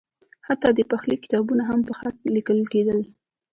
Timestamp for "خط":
1.99-2.17